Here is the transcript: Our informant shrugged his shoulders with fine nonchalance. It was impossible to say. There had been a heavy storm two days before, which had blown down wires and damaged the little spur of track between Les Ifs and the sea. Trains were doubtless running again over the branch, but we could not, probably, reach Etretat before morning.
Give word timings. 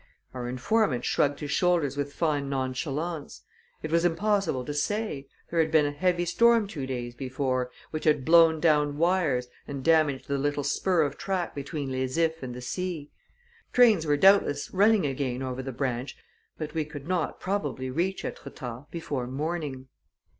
Our 0.33 0.49
informant 0.49 1.05
shrugged 1.05 1.41
his 1.41 1.51
shoulders 1.51 1.95
with 1.95 2.11
fine 2.15 2.49
nonchalance. 2.49 3.43
It 3.83 3.91
was 3.91 4.03
impossible 4.03 4.65
to 4.65 4.73
say. 4.73 5.27
There 5.51 5.59
had 5.59 5.69
been 5.69 5.85
a 5.85 5.91
heavy 5.91 6.25
storm 6.25 6.65
two 6.67 6.87
days 6.87 7.13
before, 7.13 7.69
which 7.91 8.05
had 8.05 8.25
blown 8.25 8.59
down 8.59 8.97
wires 8.97 9.47
and 9.67 9.83
damaged 9.83 10.27
the 10.27 10.39
little 10.39 10.63
spur 10.63 11.03
of 11.03 11.19
track 11.19 11.53
between 11.53 11.91
Les 11.91 12.17
Ifs 12.17 12.41
and 12.41 12.55
the 12.55 12.61
sea. 12.61 13.11
Trains 13.73 14.07
were 14.07 14.17
doubtless 14.17 14.71
running 14.73 15.05
again 15.05 15.43
over 15.43 15.61
the 15.61 15.71
branch, 15.71 16.17
but 16.57 16.73
we 16.73 16.83
could 16.83 17.07
not, 17.07 17.39
probably, 17.39 17.91
reach 17.91 18.25
Etretat 18.25 18.89
before 18.89 19.27
morning. 19.27 19.85